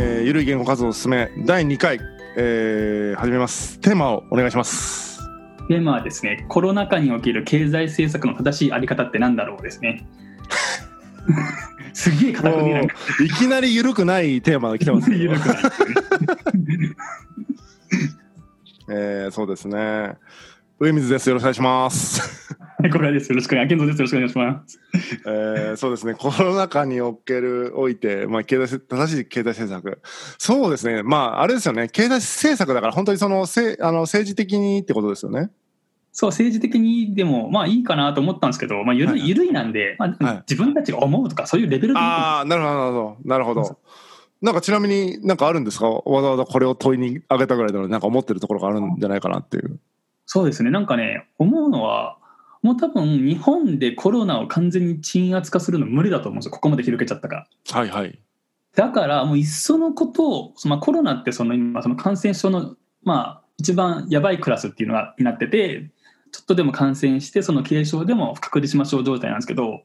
[0.00, 1.98] えー、ゆるい言語活動を進め第2回、
[2.36, 3.80] えー、始めます。
[3.80, 5.18] テーマをお願いします。
[5.66, 10.06] テーマはですねコロナ禍における経済政策の正しいあり方ってなんだろうですね。
[11.92, 15.22] すげえ固くもういきなり緩くないテーマが来てますけど。
[15.22, 15.56] 緩くない。
[18.90, 20.14] えー、そうですね。
[20.78, 21.28] 上水です。
[21.28, 23.28] よろしくお願いしますはいこれです。
[23.30, 23.98] よろしくお願い健三です。
[23.98, 24.78] よろしくお願いします。
[25.26, 30.00] えー、そうですね、コロナ禍における、おいて、まあ、経済、正しい経済政策。
[30.38, 35.50] そうですね、まあ、あれですよね、経済政策だから、本当にその、せあの政治的にってことですよね。
[36.12, 39.26] そう政治的にでもまあいいかなと思ったんですけど、まあ、ゆるはいはい。
[39.26, 40.44] い緩いなんで、まあはい。
[40.48, 42.74] 自分たちが思うとかそういうレベルでああ、なるほど、
[43.24, 43.78] なるほど、なるほど。
[44.40, 45.90] なんかちなみになんかあるんですか？
[45.90, 49.80] わざわざこれを問いにあげたぐらいでなんか思ってるところがあるんじゃないかなっていう。
[50.26, 50.70] そうですね。
[50.70, 52.17] なんかね思うのは
[52.62, 57.46] もう多分日本でコロナを完全に鎮圧化するの無理だと思うんですよここまで広げちゃったから。
[57.70, 58.18] はいはい。
[58.74, 65.90] だからもういっそのことを、そのまあ、コロナってその今その感染症のまあ一番やばいクラスっていうのがになってて
[66.32, 69.82] ちょっとでも感染してその軽症でも隔離しましょう状態なんですけど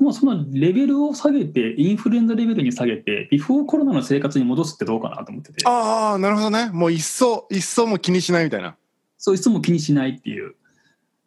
[0.00, 6.70] もうそのレベルを下げてインフルエンザレベルに下げてビフォーコロナの生活に戻すってどうかなと思っててああ、なるほどね。
[6.72, 8.76] もう一層、一層も気にしないみたいな。
[9.18, 10.54] そういつも気にしないっていう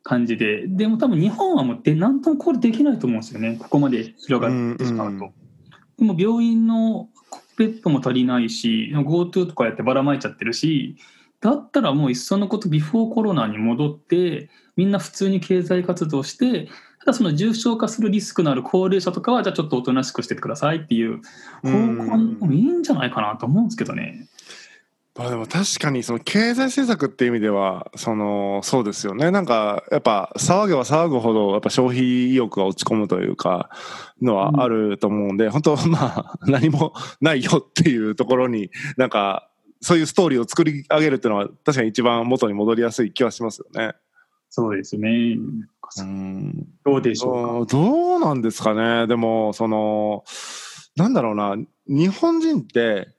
[0.04, 5.26] 感じででも多分日本はもうで何ともこれできないと思うんですよねここまで広がってしまうと。
[5.26, 5.32] うん
[5.98, 7.10] でも病院の
[7.58, 10.98] ベッドも足りないし GoTo とかやってばらまいちゃってるし
[11.40, 16.68] だったらもういっそのことビフォーコロナに戻ってみんな普通に経済活動して
[17.00, 21.22] ただその重症化するリスクのある高齢者とかはじゃあちょっとおとなしくしててくださいっていう
[21.64, 24.28] 方向にもいいんじゃないかなと思うんですけどね。
[25.16, 29.30] まあでも確かにその経済政策っていう意味ではそのそうですよね。
[29.30, 33.70] なんかやっぱ騒げば騒ぐほどやっぱ消費意欲が落ち込むというか
[34.24, 43.94] のはあると思うんで、本当まあ何もないよっていうところになんかそういうストーリーを作り上げるっていうのは確かに一番元に戻りやすい気はしますよね。
[44.50, 45.38] そうですね。
[46.00, 46.68] うん。
[46.84, 49.06] どうでしょうどうなんですかね。
[49.06, 50.24] でもその
[50.96, 51.56] なんだろうな。
[51.88, 53.10] 日本人って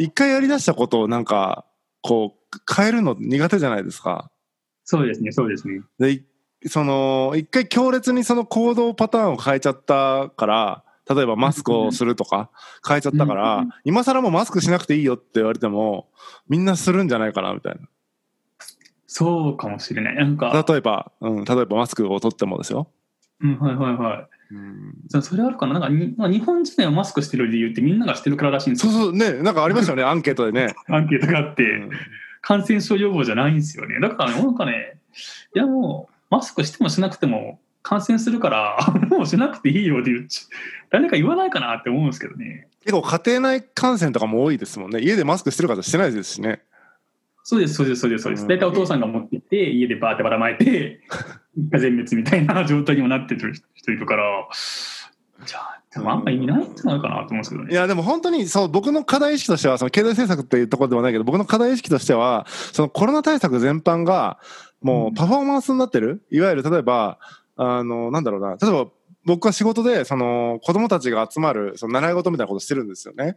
[0.00, 1.66] 一回やりだしたことをなんか
[2.00, 4.30] こう変えるの苦手じゃないですか。
[4.84, 5.82] そうですね、そうですね。
[5.98, 6.24] でい
[6.66, 12.50] その一回強烈にその行動パターンを変えちゃったから例えばマスクをするとか
[12.86, 16.08] 変えちゃったから、うん今更もうマスクしなくていいよって言われても
[16.48, 17.76] みんなするんじゃないかなみたい
[19.06, 20.14] そうかもしれない。
[20.14, 22.88] なんなか、例えば、うん、例えばマスクを取ってもですよ。
[23.40, 24.39] うん、はいはいはい。
[24.52, 25.74] うんそそれあるかな？
[25.74, 28.92] なんかに、まあ、日本人ではマスクしてる理由ってみんながしてるかららしいんですよ。
[28.92, 30.74] そうそうねなんかありましたよね アンケートでね。
[30.88, 31.90] アンケートがあって、うん
[32.42, 34.00] 感染症予防じゃないんですよね。
[34.00, 34.98] だからね、なんかね、
[35.54, 38.78] いやもう、マスクしてもしなくても感染するから、
[39.14, 40.56] もうしなくていいよって言っちゃ
[40.88, 42.66] 誰か言わないかなって思うんですけどね。
[42.82, 46.62] 結構家庭内感染とかも多いですもんね家でマスクしてる方してないですしね
[47.42, 48.42] そうです、そうです、そうです、そうです。
[48.44, 51.02] うん大体お父さんが持ってて、家でバーってばらまいて、
[51.78, 54.48] 全滅みたいな状態にもなってる人いるから、
[55.44, 57.72] じゃあ、でもあんま意味ないんじゃないかなと思うんですけどね。
[57.72, 64.38] いやでも本当にそう僕の課題意識としてはその経済政策っていうところではないけど僕の課題意識としてはそのコロナ対策全般が
[64.82, 66.22] もうパフォーマンスになってる？
[66.30, 67.18] いわゆる例えば
[67.56, 68.86] あのなんだろうな例えば
[69.24, 73.36] 僕は仕事でその子供たちが集まるその習い事みたいなことしてるんですよね。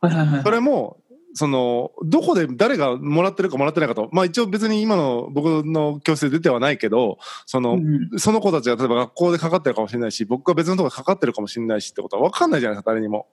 [0.00, 0.98] はいはいはいそれも
[1.34, 13.26] そのどこで誰がもらってるかもらってないかとまあ一応別に今の僕の教室で出てはないけどその、うんその子たちが例えば学校でかかってるかもしれないし僕が別のところでかかってるかもしれないしってことは分かんないじゃないですか誰にも。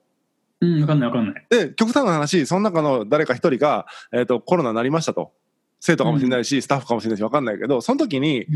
[0.60, 1.46] うん、わかんないわかんない。
[1.50, 5.32] で極端な話その中の誰か一人が、えー、とコロナになりましたと
[5.80, 8.46] 生徒かもしれないし、スタッフかもしれないし分かんないけどその時に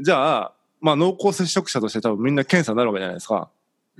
[0.00, 3.50] じゃあ、まあ、濃厚接触者として多分みんな検査になるわけじゃないですか。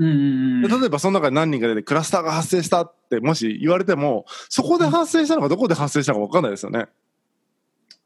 [0.01, 0.19] うんうんう
[0.59, 0.63] ん。
[0.63, 6.87] で例えばその中で何人か出てクラスターが発生したってもし言われてもそこで発生したのかどこで発生したのか分かんないですよね。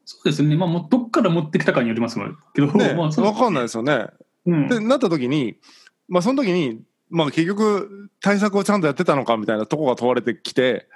[0.03, 0.55] そうですね。
[0.55, 2.19] まあ、もうどっから持ってきたかによります
[2.53, 4.07] けど、ねまあ、分かんないですよね。
[4.45, 4.67] うん。
[4.67, 5.55] でなった時に
[6.07, 10.87] まあその時にまあ結局対策をちゃんとやってたのかみたいなとこが問われてきて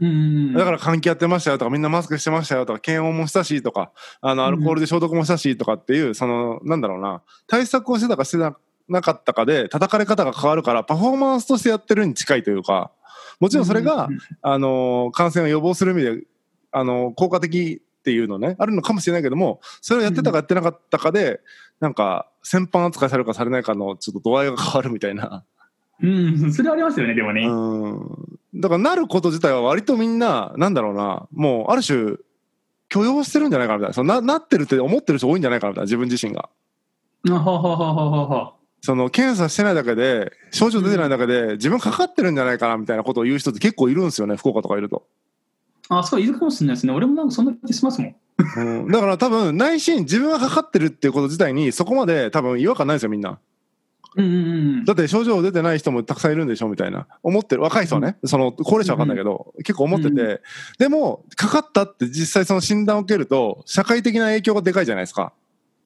[0.00, 0.18] うんうんう
[0.50, 0.54] ん。
[0.54, 8.56] だから換気やってましたよとかみんなマスクしてましたよとか検温もしたしとかあのアルコールで消毒もしたしとかっていうそのなんだろうな対策をしてたかしてな
[9.02, 12.90] かったかで叩かれ方が変わるからパフォーマンスとしてやってるに近いというか
[13.40, 14.08] もちろんそれが
[14.42, 16.26] あの感染を予防する意味で
[16.72, 21.40] あの効果的っていうのねあるのかもしれないけどもそれをやってたかやってなかったかで
[21.80, 25.44] なんか先般扱いされるかされないかのちょっと度合いが変わるみたいな。
[26.00, 27.44] うん、それありますよね、でもね。
[27.44, 32.16] うんだからなること自体は割とみんななんだろうなもうある種
[32.88, 36.48] 許容してるんじゃないかなみたいなそのななってるって思ってる人多いんじゃないかなみたいな自分自身が。
[37.28, 38.54] あはははははは。
[38.80, 45.06] その検査してないだけで、症状出てないだけで、自分かかってるんじゃないかなみたいなことを言う人って結構いるんですよね、福岡とかいると。
[45.88, 46.92] あ、そう、いるかもしれないですね。
[46.92, 48.16] 俺もなんかそんな気しますもん。
[48.56, 53.40] うん、だから多分内心自分がかかってるっていうこと自体にそこまで多分違和感ないですよみんな。
[54.16, 54.36] うんうんう
[54.82, 54.84] ん。
[54.84, 57.06] だって症状出てない人もたくさんいるんでしょみたいな。
[57.22, 57.62] 思ってる。
[57.62, 58.16] 若い人はね。
[58.24, 60.42] その高齢者はわかんないけど、結構思ってて、う
[60.78, 65.32] でもかかったって実際その診断を受けると社会的な影響がでかいじゃないですか。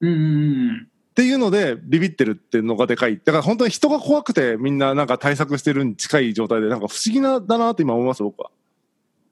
[0.01, 0.25] うんうんう
[0.73, 0.87] ん。
[1.13, 3.21] っていうのでビビってるっていうのがでかい。
[3.23, 8.49] だから本当に人が怖くてみんななんか対策してるに近い状態でなんか不思議なだなって今思います僕は。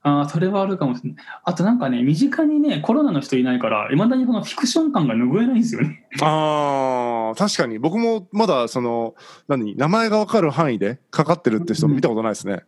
[0.04, 1.26] ああ、それはあるかもしれない。
[1.44, 6.08] あとなんかね、身近にね、コロナの人いないから、いまだにこのフィクション感が拭えないんですよね。
[6.22, 9.16] ああ、確かに僕もまだその
[9.48, 12.64] 何名前がわかる範囲でかかってるって人見たことないですね。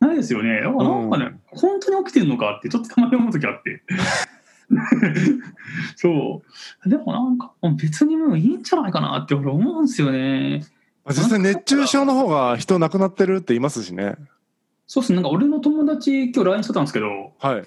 [0.00, 0.60] ないですよね。
[0.62, 3.82] なんかね、本当に起きてるのかって、ちょっとたまに思う時あって。
[5.96, 6.42] そ
[6.84, 6.88] う。
[6.88, 10.64] でもなんか、別にもういいんじゃないかなって俺思うんですよね。
[11.08, 14.16] 実際熱中症の方が人亡くなってるって言いますしね。
[14.86, 15.16] そうっすね。
[15.16, 17.64] なんか俺の友達、今日 LINE してたんですけど、はい。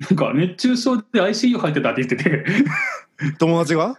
[0.00, 2.44] なんか熱中症で ICU 入ってたって言ってて、
[3.38, 3.96] 友達が？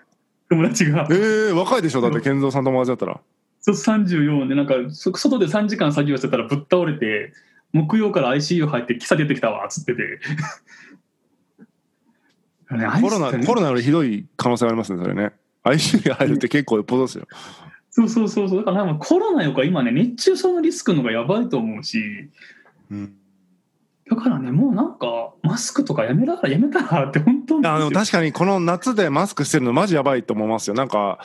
[0.49, 1.13] 友達がえ。
[1.13, 2.01] えー、若いでしょ？
[2.01, 3.19] だって健三さん友達だったら。
[3.61, 7.33] そう34で、なんかそ外で3時間作業してたらぶっ倒れて、
[7.73, 10.19] 木曜から ICU 入って、キサ出てきたわっつってて。
[12.71, 15.31] ねコロナ、コロナよりひどい可能性がありますね、それね。
[15.63, 17.27] ICU に入るって結構よっぽどですよ。
[17.89, 18.65] そうそうそうそう。
[18.65, 22.29] だからコロナよりか今ね、熱中症のリスクの方がやばいと思うし、
[22.91, 23.15] うん。
[24.09, 27.67] だからね、もうなんか、マスクとかやめたらやめたらって本当に。
[27.67, 30.75] あの確かにこの夏でマスクしてるのマジやばいと思いますよ。
[30.75, 31.19] なんか、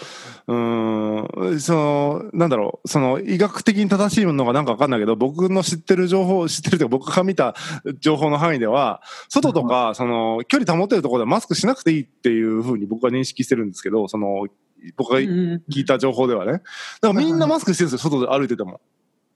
[0.49, 7.55] うーん、その、なんだろう、その医学的に正しいのがなんかわかんないけど、僕の知ってる情報、知ってるというか僕が見た
[8.00, 14.49] 情報の範囲では、外とか、その、距離保てるところではマスクしなくていいっていうふうに僕は認識してるんですけど、その、
[14.96, 16.52] 僕が聞いた情報ではね。
[16.52, 16.62] だか
[17.00, 18.81] らみんなマスクしてるんですよ、外で歩いてても。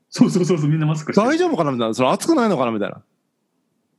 [0.08, 1.94] そうそうそうそう、みんなマスクしてる大丈夫かなみたいな。
[1.94, 3.02] それ暑くないのかなみたいな。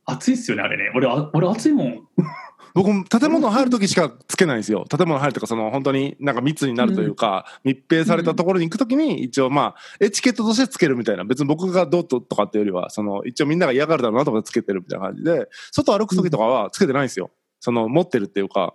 [0.08, 0.90] 暑いっすよね、あれね。
[0.94, 2.08] 俺、あ俺暑いもん。
[2.74, 4.84] 僕も建物入るときしかつけないんですよ。
[4.84, 11.24] 建物入るとか、その本当になんか密になるというか、密閉されたところに行くときに一応まあ、エチケットとしてつけるみたいな。
[11.24, 17.30] 別に僕がどうととかっていうよりは、その一応みんなが嫌がるだろうなとかでつけてるみたいな感じで、外歩くときとかはつけてないんですよ。
[17.58, 18.74] その持ってるっていうか。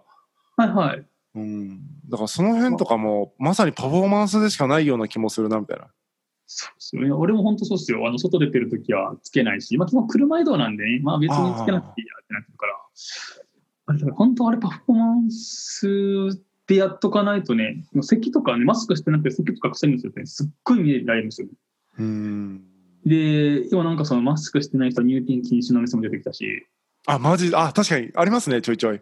[0.57, 1.06] はいはい。
[1.36, 1.79] うん。
[2.09, 5.88] だからその辺とかも、まさにパフォーマンスでしかないような気もするな、みたいな。
[6.45, 7.11] そうですよね。
[7.11, 8.07] 俺も本当そうっすよ。
[8.07, 12.73] あの、外出てるときはつけないし、まあ、基本車移動なんでね、まあ別につけなくていいやってなってるから。
[13.85, 20.25] あれだから本当あれパフォーマンスでやっとかないとね、咳とかね、マスクしてなくて咳とか臭いんですよね。
[20.25, 21.47] すっごい見られるんですよ。
[21.99, 22.63] うん。
[23.05, 26.65] で、今なんかそのマスクしてない人は入店禁止の店も出てきたし、
[27.05, 29.01] あ、マジ、あ、確かに、ありますね、ちょいちょい。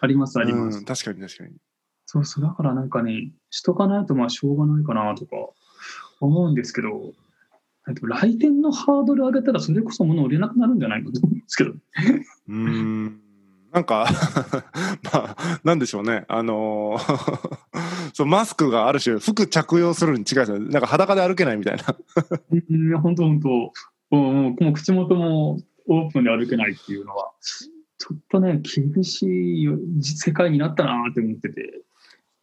[0.00, 0.78] ありますあります。
[0.78, 1.56] うん、確かに確かに。
[2.04, 5.36] そうそう、だからなんかね、しとかないとまあしょうがないかなとか
[6.26, 7.12] 思うんですけど、
[7.84, 11.70] 来店のハードル上げたらそれこそ物売れなくなるんじゃないかと思うんですけど。
[11.70, 13.20] うーん
[13.72, 14.06] なんか
[15.02, 16.26] まあ、なんでしょうね。
[16.28, 17.58] あのー
[18.12, 20.58] そう、マスクがある種、服着用するに違いですね。
[20.68, 21.96] なんか裸で歩けないみたいな。
[22.50, 29.68] うん、本当本当もう口元もオープンで歩けないっていうのは、ちょっとね、厳しい
[30.02, 31.82] 世界になったなって思ってて。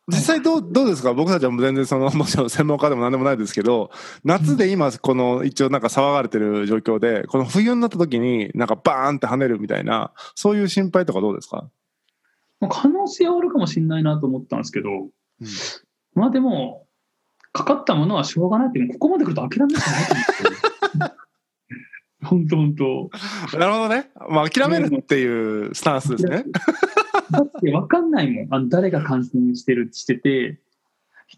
[0.09, 1.13] 実際どう、どうですか？
[1.13, 3.91] 僕たちはもう全然その、 もちろん専門家でも何でもないですけど、
[4.23, 11.69] 夏で今、この一応なんか騒がれてる状況で、この冬になった時になんかバーンって跳ねるみたいな、そういう心配とかどうですか？
[12.59, 14.89] まあ可能性はあるかもしれないなと思ったんですけど、
[16.15, 16.85] まあでも、
[17.53, 19.91] かかったものはしょうがないって、ここまで来ると諦めるしか
[20.99, 21.11] ない。
[22.21, 23.09] 本当本当。
[23.57, 24.11] なるほどね。
[24.29, 26.43] まあ諦めるっていうスタンスですね。
[27.31, 28.47] だって分かんないもん。
[28.53, 30.59] あの誰が感染してるしてて、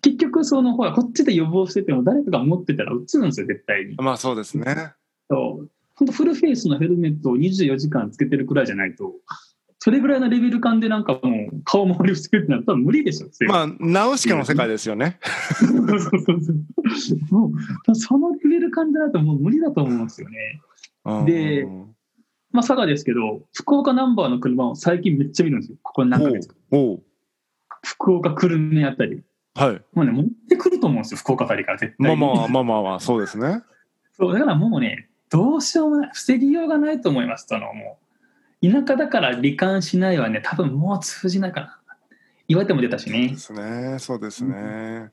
[0.02, 3.96] 結局そのほらこっちで予防してても誰かが持ってたらうつるんですよ絶対に。
[3.98, 4.94] まあそうですね。
[5.30, 9.14] そう本当フルフェイスのヘルメットを24時間つけてるくらいじゃないと。
[9.84, 11.20] それぐらいのレベル感でなんかも
[11.52, 13.28] う顔周りをつけるってなったら無理でしょ。
[13.48, 15.20] まあ、ナウシカの世界ですよね。
[15.58, 17.36] そうそうそうそう。
[17.36, 17.52] も
[17.88, 20.62] うそのレベル感じゃないともう無理だと思うんですよね。
[21.26, 21.96] でうん
[22.52, 25.78] まあ佐賀ですけど、福岡ナンバーの車を最近めっちゃ見るんですよ。
[25.82, 26.56] ここ何ヶ月か。
[27.84, 29.24] 福岡久留米あたり。
[29.56, 29.82] はい。
[29.94, 32.22] もうね、持ってくると思うんですよ、福岡あたりから絶対に。
[32.22, 33.64] まあまあまあまあまあ、そうですね。
[34.14, 37.48] そう、だからもうね、どうしようもない、防ぎようがないと思います。
[37.48, 38.00] そのも
[38.62, 41.78] う、田舎だから罹患しないはね、多分もう通じないかな。
[42.48, 43.38] 岩手も出たしねで。
[43.38, 43.98] すね。
[44.00, 44.54] そうですね。
[44.56, 45.12] うん。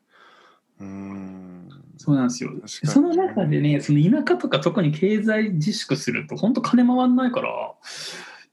[1.97, 2.52] そうなんですよ。
[2.66, 7.52] その中でね、その田舎とか特に経済自粛すると、本当金回んないから、い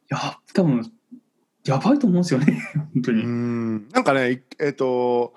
[0.10, 0.92] や、多分、
[1.66, 2.62] やばいと思うんですよね、
[2.94, 3.24] 本当うに。
[3.24, 3.90] ん。
[3.90, 5.34] なんかね、いえっ、と、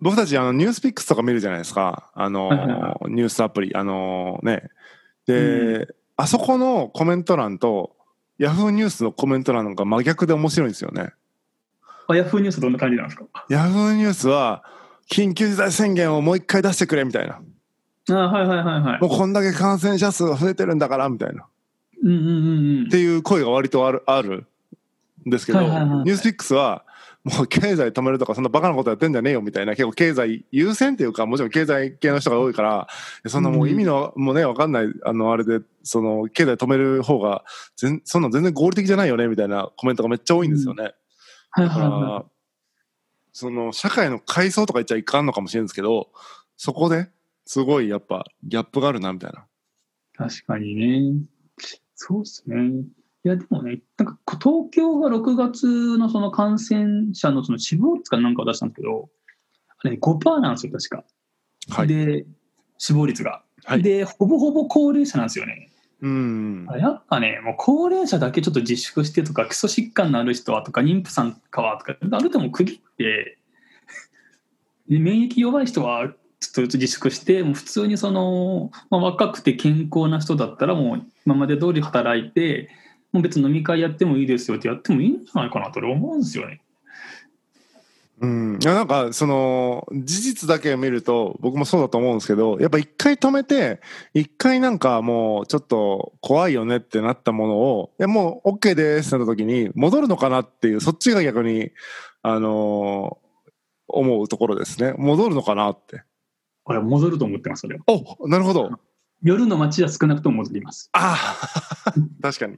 [0.00, 2.10] 僕たちあのニュースピックスとか見るじゃないですか。
[2.14, 3.74] あの、はいはいはニュースアプリ。
[3.76, 4.70] あのね。
[5.26, 7.94] で、あそこのコメント欄と、
[8.38, 11.12] ヤフーニュースのコメント欄が真逆で面白いんですよね。
[12.08, 13.26] あヤフーニュースどんな感じなんですか？
[13.50, 14.64] ヤフーニュースは、
[15.10, 17.40] 緊急事態宣言をもう一回出してくれみたいな。
[18.10, 21.46] あはいはいはいはいもうこんだけ感染者数が増えてるんだからみたいな。
[22.02, 24.46] うんうんうんうんっていう声が割とあるある
[25.26, 26.84] んですけど、はいはいはいニュースピックスは
[27.24, 32.88] もう経済止めるとかそんなバカなことやってんじゃねえよみたいな結構経済優先っていうかもちろん経済系の人が多いから
[33.26, 37.44] そんなもう意味の、もうねわかんないあのあれでその経済止める方が
[37.76, 40.94] 全そんな全然合理的じゃないよねみたいなコメントがめっちゃ多いんですよね。
[41.50, 42.24] はいだから、はいは
[43.32, 46.08] その社会の階層とか言っちゃいかんのかもしれないんですけど
[46.56, 47.08] そこで
[47.46, 49.40] すごいやっぱギャップがあるなみたいな。
[49.40, 49.42] い
[50.16, 51.26] 確かにね。
[51.94, 52.84] そうっすね。
[53.24, 59.10] いやでもねなんか東京が6月のその感染者のその死亡率かなんかを出したんですけど
[59.78, 61.04] あれ、ね、5%なんですよ確か。
[61.70, 61.88] はい。
[61.88, 62.26] で
[62.78, 63.82] 死亡率が、はい。
[63.82, 65.69] でほぼほぼ高齢者なんですよね
[66.02, 66.66] うん。
[66.78, 73.38] やっぱね、もう高齢者だけちょっと自粛してとか、基礎疾患のある人はとか、妊婦さんかはとか、ある程度区切って、
[74.88, 76.08] で免疫弱い人は
[76.40, 82.70] ちょっと自粛して、もう普通にその、まあ、若くて健康な人だったら、もう今まで通り働いて、
[83.12, 86.60] もう別に飲み会やってもいいですよってやってもいいんじゃないかなと俺思うんですよね。
[88.20, 93.80] うん、いやなんかその事実だけ見ると僕もそうだと思うんですけどやっぱ一回止めて
[94.12, 101.70] 一回なんかもうちょっと怖いよねってなったものをいやもう OK ですってなった時に戻るのかなっていうそっちが逆に
[102.22, 103.30] あのー
[103.92, 104.94] 思うところですね。
[104.96, 106.02] 戻るのかなって。
[106.62, 107.84] これ戻ると思ってます、それは。
[107.86, 108.70] おなるほど。
[109.22, 110.88] 夜の街は少なくとも戻ります。
[110.92, 111.38] あ
[111.84, 112.56] あ 確かに。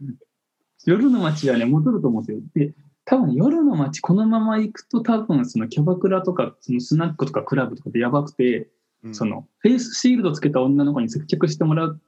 [0.84, 2.42] 夜の街はね、戻ると思うんですよ。
[2.54, 8.68] で、多分夜の街、このまま行くと、多分そのキャバクラとか、そのスナックとかクラブとかでやばくて、
[9.04, 9.14] うん。
[9.14, 12.00] そのフェイスシールドつけた女の子に接客してもらう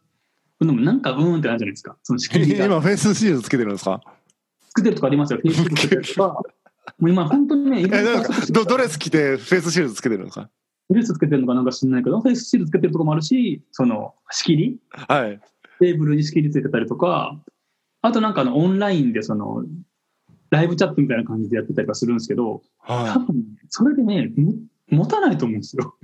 [0.61, 1.97] のも、なんかうーんってなるじゃないですか。
[2.05, 2.67] その仕切りが。
[2.67, 4.01] 今フェイスシールドつけてるんですか？
[4.69, 5.41] 作ってるとかありますよ。
[5.41, 6.43] フェイスシールドつけてるとか。
[6.99, 7.89] もう今、本当にね、
[8.51, 10.49] ドドレス着てフェイスシールドつけてるんですか
[10.91, 14.79] ドレスつけてるのかなんか知らないけど、フェイスシールドつけてるとこもあるし、その仕切り？
[14.91, 15.41] はい。
[15.81, 17.37] テーブルに仕切りついてたりとか、
[18.03, 19.65] あとなんかあのオンラインでその、
[20.51, 24.55] ライブチャットみたいな感じでやってたりとかするんですけど、多は分それでね、も
[24.91, 25.95] 持たないと思うんですよ。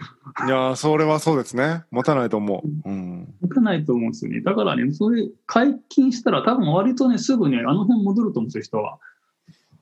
[0.44, 4.40] いいやーそれはそうですね持たないと思ううん持たないと思うんですよね。
[4.40, 8.99] だからね、それ解禁したら多分割とね、すぐね、あの辺戻ると思うんですよ、人は。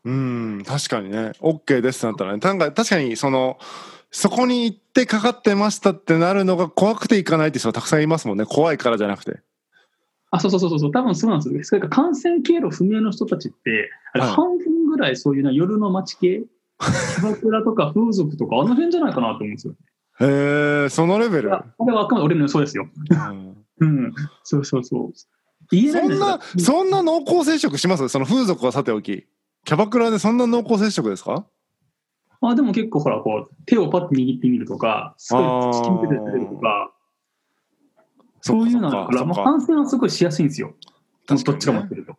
[0.04, 3.58] うん、確かにね、OK ですってなったらね、なんか確かにその、
[4.10, 8.46] そこに行ってかかってましたってなるのが怖くて行かないって人はたくさんいますもんね。
[8.46, 9.40] 怖いからじゃなくて。
[10.30, 11.64] あ、そうそうそうそう、多分そうなんですよ。
[11.64, 19.75] それから感染経路不明の人たちって、あれはい半分ぐらいそういうな夜の街系、キャバクラとか風俗とか、あの辺じゃないかなと思うんですよ。
[20.20, 21.49] へえ、そのレベル？
[21.49, 22.88] いや、これはあくまで俺の予想ですよ。
[23.11, 25.12] うんうん、そうそうそう。
[25.70, 26.26] 言えないんですよ
[26.58, 28.08] そんな、そんな濃厚接触します？
[28.08, 29.26] その風俗はさておき。
[29.64, 31.47] キャバクラでそんな濃厚接触ですか？
[32.40, 36.92] あでも結構ほら、こう、手をパッと握ってみるとか、すごいチキン手で触れるとか、
[38.40, 40.75] そういうのだから、まあ、そっか感染はすごいしやすいんですよ。
[41.26, 42.16] どっ確かにねちか持ってると。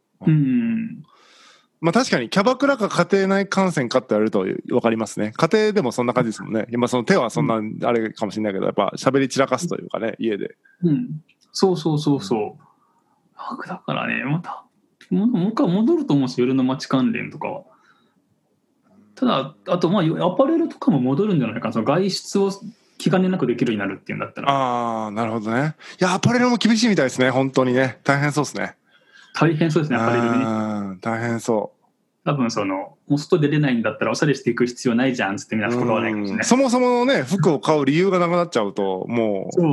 [1.82, 5.32] まあ確かにキャバクラか家庭内感染かって言われると分かりますね。
[5.36, 6.68] 家庭でもそんな感じですもんね。
[6.72, 10.58] 今その手はそんなあれかもしれないけど、やっぱ喋り散らかすというかね、家で。
[10.84, 11.22] うん。
[11.52, 12.70] そうそうそうそう。
[13.68, 14.66] だからね、また、
[15.10, 17.64] ももう一回戻ると思うんですよ、夜の街関連とかは。
[19.16, 21.74] ただ、あと、まあ、アパレルとかも戻るんじゃないかな。
[21.74, 22.52] その外出を
[23.00, 24.52] 気兼ねなくできるようになるっていうんだったら。
[24.52, 25.76] ああ、なるほどね。
[26.00, 27.98] いや、アパレルも厳しいみたいですね、本当にね。
[28.04, 28.76] 大変そうですね。
[29.34, 30.30] 大変そうですね、アパレルね。
[30.30, 30.40] う
[30.96, 31.72] ん大変そ
[32.26, 35.70] 多分その、もう外出れないんだったらおしゃれしていく必要ないじゃんってみんう。
[35.70, 36.40] な服買わないかもしれない。
[36.40, 39.72] うんそもそもね、服を買う理由がなくなっちゃうと、もそう。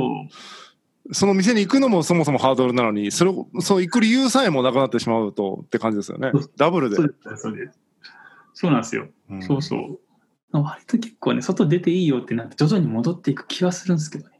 [1.09, 6.31] う、その店に行くのもそもそもハードルなのに、それを、そう行く理由さえもなくなってしまうとって感じですよね。
[6.55, 6.95] ダブルで。
[6.95, 7.79] そうです、そうです。
[8.53, 9.07] そうなんですよ。
[9.29, 9.99] うんそうそう。
[10.51, 14.37] 割と結構ね、外出ていいよってなって徐々に戻っていく気がするんですけどね。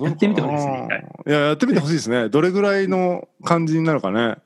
[0.00, 2.28] やってみてほしいですねいや、やってみてほしいですね。
[2.30, 4.36] どれぐらいの感じになるかね。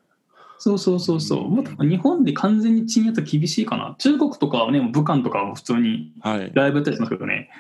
[0.59, 1.49] そうそうそうそう。
[1.49, 3.95] もっと日本で完全に鎮圧は厳しいかな。
[3.99, 6.51] 中国とかはね、もう武漢とかは普通にはい。
[6.55, 7.51] ライブやったりしますけどね。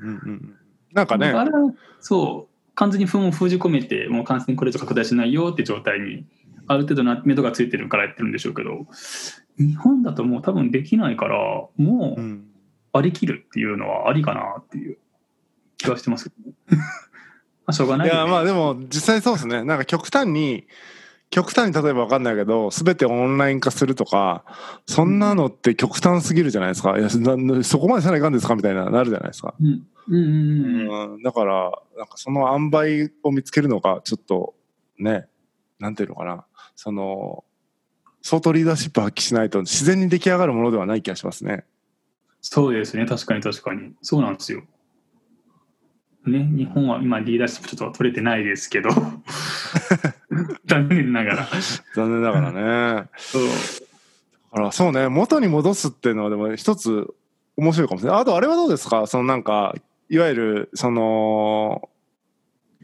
[0.00, 0.56] うんうんうん
[0.92, 6.24] なんかね、あれは、そう、完全に封を封じ込めて、もう感染これ以上拡大しないよって状態に、
[6.66, 8.86] ある程度な目処がついてるからやってるんでしょうけど、
[9.60, 11.36] 日本だともう多分できないから、
[11.76, 12.46] もううん。
[12.92, 14.98] 割り切るっていうのはありかなっていう
[15.76, 16.56] 気はしてますけどね。
[16.72, 16.76] ま
[17.66, 19.62] あしょうがないね、や、まあでも実際そうですね。
[19.62, 20.66] なんか極端に、
[21.30, 24.44] 極端に例えば分かんないけど全てオンライン化するとか
[24.86, 29.86] そんなのって極端すぎるじゃないですか、いやなそこまでせないかんですかみたいななるじゃないですか、うん。
[30.08, 34.54] うんうんうんうん、だからなんかその塩梅を見つけるのがちょっと
[34.98, 35.28] ね
[35.78, 36.44] なんていうのかな。
[36.74, 37.44] その
[38.22, 41.64] 相当リーダーシップ発揮しないと自然に出来上がるものではない気がしますね。
[42.42, 43.92] そうですね、確かに確かに。
[44.02, 44.62] そうなんですよ。
[46.26, 48.90] ね、日本は今リーダーシップちょっと取れてないですけど、
[50.66, 51.48] 残念ながら。
[51.94, 52.52] 残念ながら
[53.02, 53.08] ね。
[53.16, 53.42] そう
[54.52, 57.06] だからそうね元に戻すっていうのはでも一つ
[57.56, 59.06] 面白いかもしれないあとあれはどうですか？
[59.06, 59.74] そのなんか
[60.08, 61.88] いわゆるその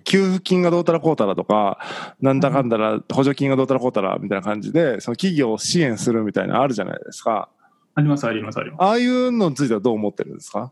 [0.07, 1.79] 給付金がどうたらこうたらとか
[2.21, 7.49] なんだかんだら補助金がどうたらこうたらみたいな感じでその企業を支援するみたいなのあるじゃないですか
[7.95, 8.83] あります、あります、あります。
[8.83, 10.71] ああいうのについてはどう思ってるんですか？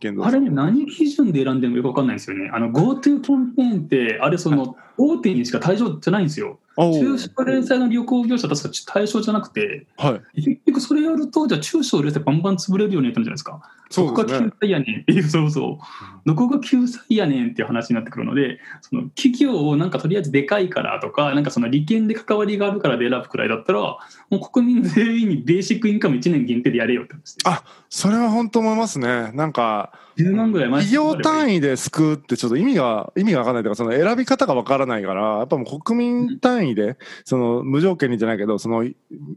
[0.00, 2.50] 現あれね、何基準で選んでもよくわかんないんですよね。
[2.52, 6.58] あの GoTo キャンペーンって、あれ、その大手にしか対象じゃないんですよ。
[6.76, 13.62] お中小零細の旅行業者確か対象じゃなくて、はい結局それやると、じゃあ中小零細バンバン潰れるようになったんじゃないですか。
[13.96, 15.84] どこが救済やねんっていう、そうそう。
[16.26, 23.98] どこが救済やねんっていう話になってくるので、その企業をなんかとりあえずでかいからとか、なんかその利権で関わりがあるからで選ぶくらいだったら、も
[24.32, 27.36] う国民全員にベーシックインカム1年限定でやれよって話。
[27.44, 31.54] あそれは本当思いますねなんか10万ぐらい企業単位。
[31.54, 38.88] 位で救うってちょっと意味が意味が分かんないというかその選び方が分からないからやっぱもう国民単位でその無条件にじゃないけどその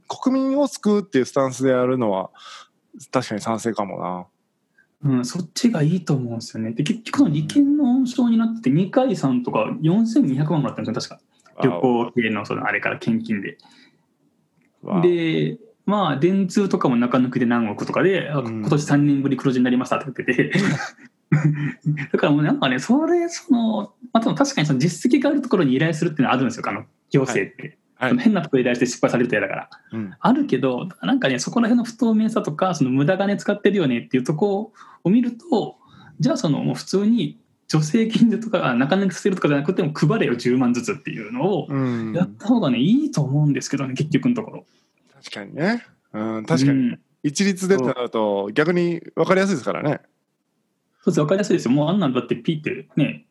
[0.08, 2.30] 国民を救うっていうスタンスでやるのは
[3.12, 4.28] 確かに賛成かも
[5.04, 6.72] うん、そっちがいいと思うんですよね。
[6.72, 11.22] で、結局利権の温床になって2回さんとか4200万もらったんですよ、確か。
[11.58, 11.64] な。
[11.64, 13.58] 旅行系のそのあれから献金で。
[15.04, 20.60] で、まあ、電通とかも中抜きで何億とかで、あうん今年3年ぶり黒字になりましたって言ってて。
[22.12, 27.62] だからもうなんかね、それ、その、まあ、確かにその実績があるところに依頼するっていうのはあるんですよ、あの行政って。
[27.62, 29.70] はいその変なところに依頼して失敗されると嫌だから。
[29.92, 30.14] うん。
[30.20, 35.78] あるけど、なんかね、そこら辺の不透明さとか、その無駄金使ってるよねっていうところを見ると、
[36.20, 41.78] じゃあそのもう普通に助成金でとか、あ中抜きさせるとかじゃなくても配れよ10万ずつっていうのをう
[42.12, 42.14] ん。
[42.14, 44.66] やった方がね、いいと思うんですけどね、結局のところ。
[45.16, 46.80] 確かにね、うん、確かに。
[46.80, 47.00] うん。
[47.24, 50.02] 一律でってなると逆に分かりやすいですからね。
[51.02, 51.72] そうです、わかりやすいですよ。
[51.72, 53.26] もうあんなんだってピーってね、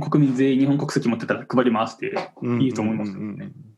[0.00, 2.14] 国民全員日本国籍持ってたら配りますって。
[2.60, 3.20] いいと思いますよね。
[3.20, 3.71] うんうんうん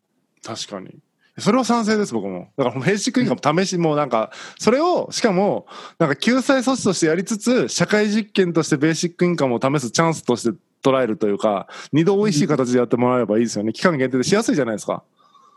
[0.44, 0.98] 確かに。
[1.38, 2.48] それは賛成です僕も。
[2.57, 5.66] だからベーシックインカム試しもうなんかそれをしかも
[5.98, 13.72] なんか救済措置としてやりつつ社会実験としてベーシックインカムを試すチャンスとして捉えるというか二度美味しい形でやってもらえればいいですよね。
[13.72, 15.02] 期間限定でしやすいじゃないですか。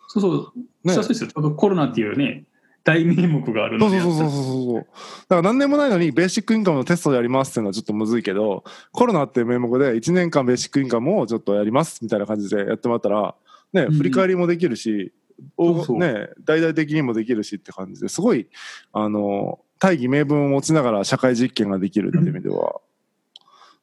[0.07, 0.93] そうそう、ね。
[0.93, 1.29] しやすいですよ。
[1.29, 2.45] ちょうどコロナっていうね、
[2.83, 3.99] 大名目があるので。
[3.99, 4.75] そうそうそうそうそうそう。
[4.75, 4.87] だか
[5.35, 13.35] ら何年もないのにベーシックインカムのテストでやりますっていうのはちょっとむずいけどコロナっていう名目で1年間ベーシックインカムをちょっとやりますみたいな感じでやってもらったら
[13.77, 15.13] ねうん振り返りもできるし、
[15.57, 15.97] うそう。
[15.97, 18.47] ね大々的にもできるしって感じですごい
[18.93, 22.81] あの大義名分を持ちながら社会実験ができるっていう意味では、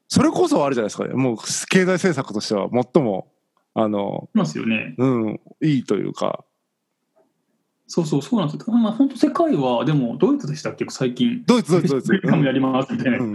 [0.09, 3.28] それこそあるじゃないですかもう経済政策としては最も
[3.74, 4.94] あのそうなんですよね。
[4.98, 6.44] うんいいというか
[7.86, 8.74] そうそう、そうなんですよ。
[8.74, 11.42] まあ、本当世界は、でも、ドイツでしたっけ、最近。
[11.46, 13.18] ドイツドイツドイツベーシックインカムやりますみたいな。
[13.18, 13.32] うん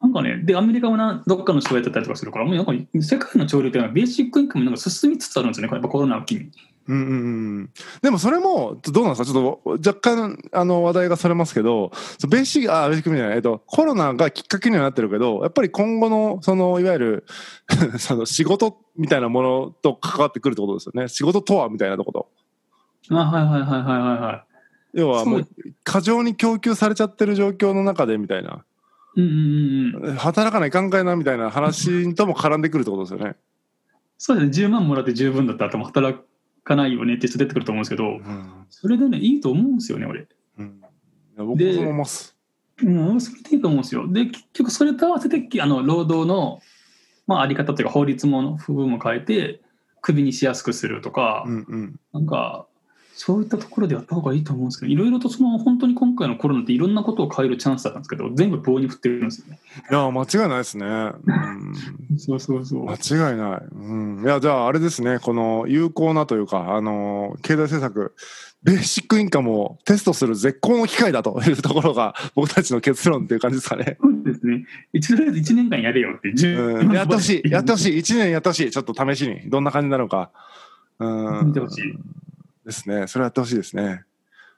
[0.00, 6.50] なんかね、で、アメリカもなどっかの人がやってたりとかするから、もうなんか世界の潮流っていうのはベーシックインカムなんか進みつつあるんですよね、やっぱコロナを機に。
[6.88, 11.92] うんうんうん、でもそれもどうなんですかちょっと若干あの話題がそれますけど
[12.30, 17.24] ベーシックあベーシックじゃない、えっと、コロナがきっかけにはなってるけどやっぱり今後のそのいわゆる
[17.98, 22.28] その仕事みたいなものと関わってくるってことですよね仕事とはみたいなとこと
[23.10, 24.44] あ、はいはいはいはいはいは。
[24.94, 25.48] 要はもう
[25.84, 28.64] 過剰に供給されちゃってる状況の中でみたいな
[29.16, 30.16] いうんうんうんうん。
[30.16, 33.36] 働かないかんかいなみたいな話とも絡んでくるってことですよね。
[34.16, 36.18] そうですね、10万もらって十分だったら、もう働
[36.64, 40.26] かないよねって人出てくると思うんですけど、うんそれでね、いいと思うんですよね、俺。
[40.58, 42.36] うん、いや僕もそう思います。
[42.82, 44.06] うん、それでいいと思うんですよ。
[44.08, 46.60] で、結局それと合わせて、あの、労働の、
[47.26, 49.60] まあ、あり方というか、法律も、部分も変えて、
[50.00, 52.67] クビにしやすくするとか、うんうんなんか、
[53.20, 59.58] そういったところでやった方がいいと思うんですけど、いろいろとその、本当に今回のコロナっていろんなことを変えるチャンスだったんですけど、全部棒に振ってるんですよね。
[59.90, 60.86] いや間違いないですね。
[60.86, 61.74] うん
[62.16, 62.86] そうそうそう。
[62.86, 63.60] 間違いない。
[63.72, 64.22] うん。
[64.24, 68.14] いや、じゃあ、あれですね、この有効なというか、あの、経済政策、
[68.62, 73.98] ベーシックインカムをテストする絶好の機会だというところが、僕たちの結論っていう感じですかね。
[74.02, 74.64] そうですね。
[74.92, 76.92] 一とりあえず1年間やれよって、うん。
[76.92, 77.50] やってほしい。
[77.50, 77.80] やってほい。
[77.80, 77.98] しい。
[77.98, 78.70] 1年やってほしい。
[78.70, 79.50] ちょっと試しに。
[79.50, 80.30] どんな感じになるのか。
[81.00, 81.46] うん。
[81.48, 81.82] 見てほしい。
[82.68, 83.06] ですね。
[83.06, 84.04] それやってほしいですね。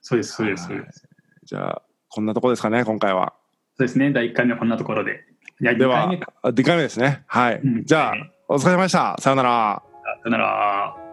[0.03, 1.09] そうです、そうです、そうです。
[1.45, 3.35] じゃあ、こんなとこですかね、今回は。
[3.77, 4.13] そうですね。
[4.13, 5.25] 第1回目はこんなところで。
[5.61, 7.23] いや、2回では目か。、あ2回目ですね。
[7.29, 7.61] はい。
[7.63, 8.15] うんじゃあ、
[8.49, 9.17] お疲れ様でした。
[9.21, 9.83] さようなら。
[10.03, 11.10] さよなら。